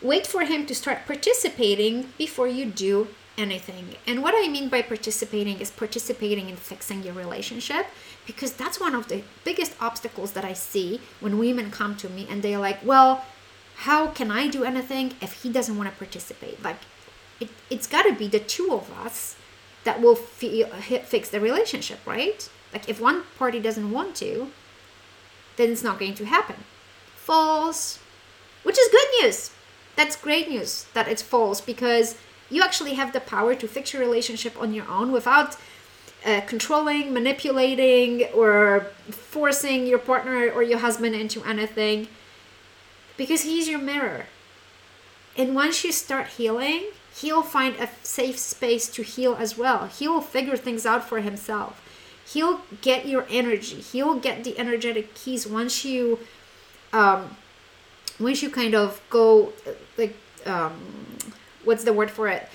[0.03, 3.95] Wait for him to start participating before you do anything.
[4.07, 7.87] And what I mean by participating is participating in fixing your relationship
[8.27, 12.27] because that's one of the biggest obstacles that I see when women come to me
[12.31, 13.25] and they're like, well,
[13.77, 16.63] how can I do anything if he doesn't want to participate?
[16.63, 16.77] Like,
[17.41, 19.37] it, it's got to be the two of us
[19.85, 22.49] that will feel, fix the relationship, right?
[22.73, 24.51] Like, if one party doesn't want to,
[25.57, 26.57] then it's not going to happen.
[27.17, 27.99] False,
[28.63, 29.51] which is good news.
[29.97, 32.17] That's great news that it's false because
[32.51, 35.57] you actually have the power to fix your relationship on your own without
[36.25, 42.09] uh, controlling, manipulating, or forcing your partner or your husband into anything
[43.17, 44.27] because he's your mirror.
[45.37, 46.87] And once you start healing,
[47.17, 49.87] he'll find a safe space to heal as well.
[49.87, 51.81] He will figure things out for himself.
[52.27, 53.81] He'll get your energy.
[53.81, 56.19] He'll get the energetic keys once you
[56.93, 57.37] um
[58.19, 59.53] once you kind of go
[59.97, 60.73] like um
[61.65, 62.49] what's the word for it?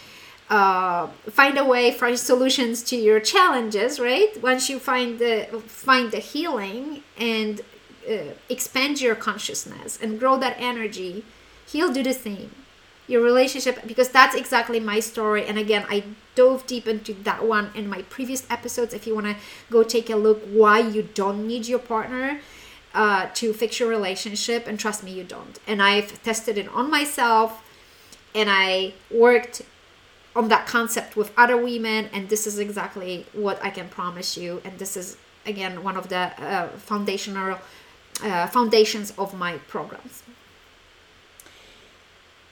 [0.50, 4.42] uh, find a way for solutions to your challenges right?
[4.42, 7.62] Once you find the find the healing and
[8.10, 11.26] uh, expand your consciousness and grow that energy
[11.68, 12.52] he'll do the same.
[13.08, 15.46] Your relationship because that's exactly my story.
[15.46, 16.04] And again i
[16.36, 18.94] dove deep into that one in my previous episodes.
[18.94, 19.36] If you want to
[19.72, 22.42] go take a look why you don't need your partner
[22.94, 25.60] uh, to fix your relationship and trust me you don't.
[25.66, 27.65] And i've tested it on myself
[28.36, 29.62] and i worked
[30.36, 34.62] on that concept with other women and this is exactly what i can promise you
[34.64, 37.58] and this is again one of the uh, foundational
[38.24, 40.24] uh, foundations of my programs.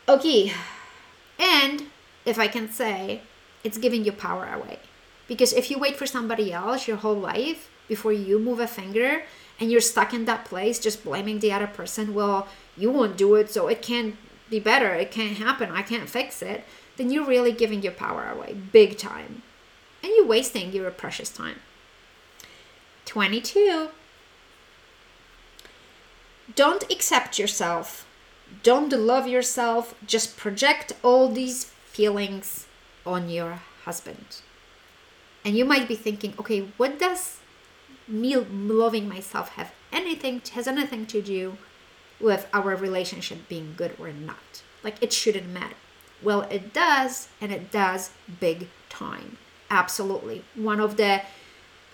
[0.09, 0.51] Okay
[1.39, 1.83] and
[2.25, 3.21] if i can say
[3.63, 4.79] it's giving you power away.
[5.27, 9.23] Because if you wait for somebody else your whole life before you move a finger
[9.59, 13.35] and you're stuck in that place just blaming the other person, well, you won't do
[13.35, 14.15] it, so it can't
[14.53, 16.63] be better, it can't happen, I can't fix it,
[16.97, 19.41] then you're really giving your power away big time.
[20.01, 21.59] And you're wasting your precious time.
[23.05, 23.89] 22.
[26.55, 28.05] Don't accept yourself.
[28.61, 29.95] Don't love yourself.
[30.05, 32.67] Just project all these feelings
[33.05, 34.41] on your husband.
[35.43, 37.39] And you might be thinking, okay, what does
[38.07, 41.57] me loving myself have anything has anything to do
[42.19, 44.63] with our relationship being good or not?
[44.83, 45.75] Like it shouldn't matter.
[46.21, 49.37] Well, it does, and it does big time.
[49.69, 50.43] Absolutely.
[50.55, 51.21] One of the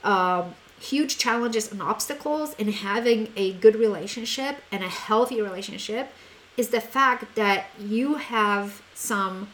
[0.03, 6.11] um, huge challenges and obstacles in having a good relationship and a healthy relationship
[6.57, 9.49] is the fact that you have some,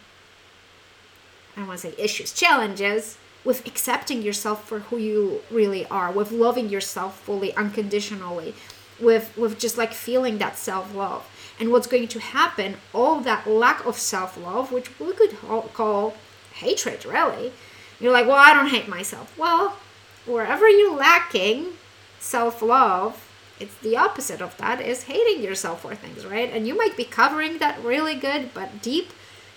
[1.55, 6.11] I don't want to say issues, challenges with accepting yourself for who you really are,
[6.11, 8.55] with loving yourself fully, unconditionally,
[8.99, 11.25] with with just like feeling that self-love.
[11.59, 15.37] And what's going to happen, all that lack of self-love, which we could
[15.73, 16.15] call
[16.53, 17.53] hatred, really.
[17.99, 19.37] You're like, well, I don't hate myself.
[19.37, 19.77] Well,
[20.25, 21.73] wherever you're lacking
[22.19, 23.21] self-love,
[23.57, 26.51] it's the opposite of that is hating yourself for things, right?
[26.51, 29.13] And you might be covering that really good, but deep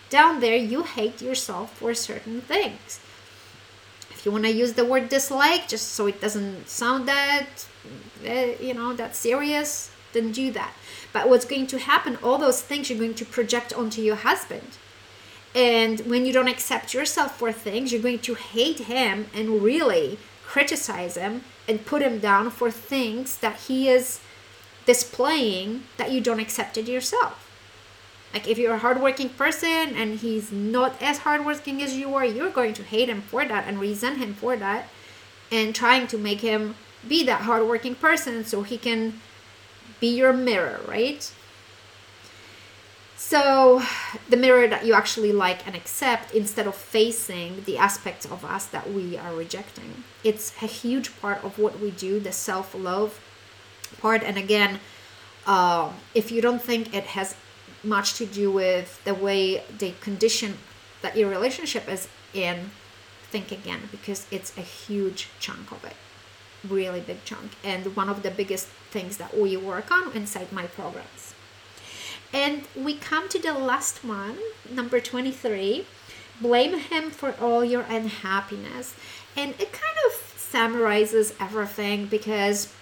[0.09, 3.01] down there, you hate yourself for certain things.
[4.11, 7.67] If you want to use the word dislike, just so it doesn't sound that,
[8.25, 10.75] Eh, you know, that serious, then do that.
[11.13, 14.77] But what's going to happen, all those things you're going to project onto your husband.
[15.55, 20.19] And when you don't accept yourself for things, you're going to hate him and really
[20.45, 24.21] criticize him and put him down for things that he is
[24.87, 27.45] displaying that you don't accept it yourself.
[28.33, 32.51] Like if you're a hardworking person and he's not as hardworking as you are, you're
[32.51, 34.89] going to hate him for that and resent him for that
[35.51, 36.75] and trying to make him
[37.07, 39.21] be that hardworking person so he can
[40.01, 41.31] be your mirror, right?
[43.17, 43.83] So,
[44.29, 48.67] the mirror that you actually like and accept instead of facing the aspects of us
[48.67, 50.05] that we are rejecting.
[50.23, 53.21] It's a huge part of what we do, the self love
[54.01, 54.23] part.
[54.23, 54.79] And again,
[55.47, 57.35] uh, if you don't think it has
[57.83, 60.59] much to do with the way the condition
[61.03, 62.71] that your relationship is in,
[63.31, 65.97] think again because it's a huge chunk of it.
[66.67, 67.53] Really big chunk.
[67.63, 71.35] And one of the biggest things that we work on inside my programs.
[72.33, 74.39] And we come to the last one,
[74.71, 75.87] number 23.
[76.41, 78.95] Blame him for all your unhappiness.
[79.37, 82.73] And it kind of summarizes everything because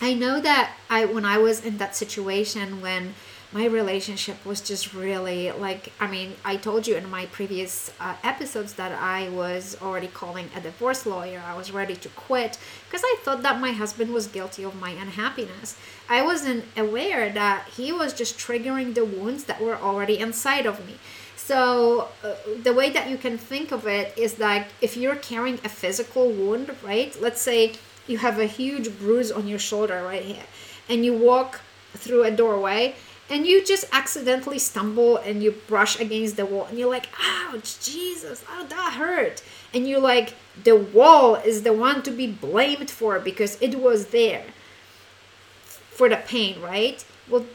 [0.00, 3.14] I know that I when I was in that situation when
[3.56, 8.14] my relationship was just really like i mean i told you in my previous uh,
[8.32, 11.40] episodes that i was already calling a divorce lawyer.
[11.52, 12.52] I was ready to quit
[12.84, 15.68] because i thought that my husband was guilty of my unhappiness.
[16.16, 20.76] I wasn't aware that he was just triggering the wounds that were already inside of
[20.88, 20.94] me.
[21.50, 21.58] So
[22.22, 22.34] uh,
[22.66, 26.24] the way that you can think of it is like if you're carrying a physical
[26.40, 27.58] wound right let's say
[28.10, 30.48] you have a huge bruise on your shoulder right here
[30.90, 31.50] and you walk
[32.02, 32.82] through a doorway
[33.28, 37.80] and you just accidentally stumble and you brush against the wall and you're like ouch
[37.80, 39.42] jesus oh that hurt.
[39.74, 44.06] And you're like the wall is the one to be blamed for because it was
[44.06, 44.44] there
[45.90, 47.04] for the pain right?
[47.28, 47.46] Well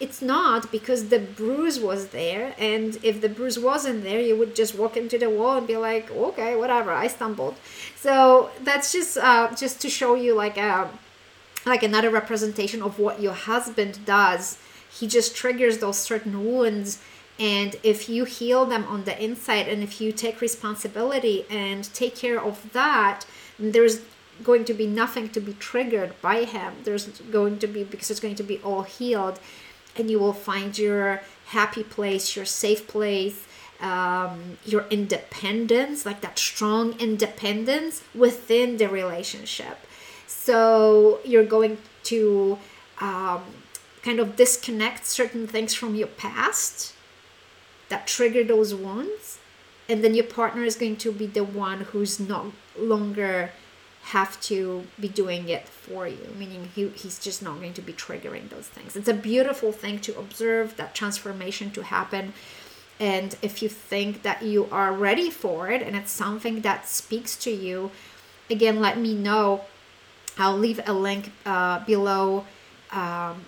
[0.00, 4.54] it's not because the bruise was there and if the bruise wasn't there you would
[4.54, 7.56] just walk into the wall and be like okay whatever i stumbled.
[7.96, 10.88] So that's just uh, just to show you like a uh,
[11.66, 14.58] like another representation of what your husband does
[14.98, 17.00] he just triggers those certain wounds
[17.38, 22.14] and if you heal them on the inside and if you take responsibility and take
[22.14, 23.26] care of that
[23.58, 24.00] there's
[24.42, 26.74] going to be nothing to be triggered by him.
[26.82, 29.38] There's going to be because it's going to be all healed
[29.96, 33.46] and you will find your happy place your safe place
[33.80, 39.78] um, your independence like that strong independence within the relationship.
[40.26, 42.58] So you're going to
[43.00, 43.42] um,
[44.04, 46.92] kind of disconnect certain things from your past
[47.88, 49.38] that trigger those wounds
[49.88, 53.50] and then your partner is going to be the one who's no longer
[54.08, 57.94] have to be doing it for you meaning he, he's just not going to be
[57.94, 58.94] triggering those things.
[58.94, 62.34] It's a beautiful thing to observe that transformation to happen
[63.00, 67.36] and if you think that you are ready for it and it's something that speaks
[67.36, 67.90] to you
[68.50, 69.64] again let me know.
[70.36, 72.44] I'll leave a link uh, below
[72.90, 73.44] um,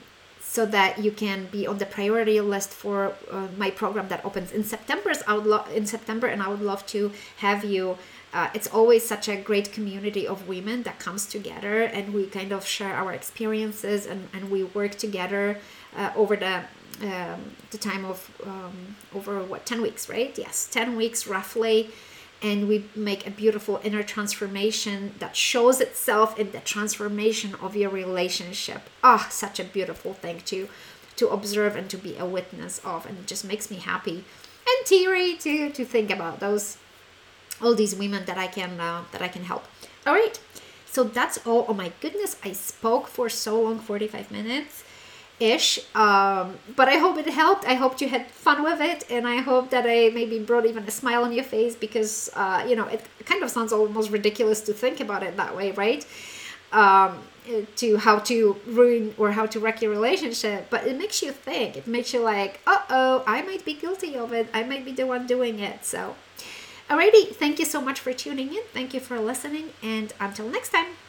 [0.56, 2.98] so that you can be on the priority list for
[3.30, 5.12] uh, my program that opens in September.
[5.30, 7.00] I would lo- in September, and I would love to
[7.46, 7.84] have you
[8.36, 12.52] uh, it's always such a great community of women that comes together and we kind
[12.52, 15.58] of share our experiences and, and we work together
[15.96, 16.56] uh, over the
[17.02, 17.40] um,
[17.70, 21.90] the time of um, over what 10 weeks right yes 10 weeks roughly
[22.42, 27.90] and we make a beautiful inner transformation that shows itself in the transformation of your
[27.90, 28.82] relationship.
[29.02, 30.68] Ah oh, such a beautiful thing to
[31.16, 34.24] to observe and to be a witness of and it just makes me happy
[34.66, 36.76] and teary to to think about those
[37.62, 39.64] all these women that i can uh, that i can help.
[40.06, 40.38] All right
[40.84, 41.64] so that's all.
[41.68, 44.84] Oh my goodness i spoke for so long 45 minutes
[45.40, 45.78] ish.
[45.94, 47.64] Um, but I hope it helped.
[47.66, 50.84] I hope you had fun with it, and I hope that I maybe brought even
[50.84, 54.60] a smile on your face because uh, you know it kind of sounds almost ridiculous
[54.62, 56.06] to think about it that way, right?
[56.72, 57.18] Um,
[57.76, 61.76] to how to ruin or how to wreck your relationship, but it makes you think.
[61.76, 64.48] It makes you like, uh oh, I might be guilty of it.
[64.52, 65.84] I might be the one doing it.
[65.84, 66.16] So,
[66.90, 68.62] alrighty, thank you so much for tuning in.
[68.72, 71.05] Thank you for listening, and until next time.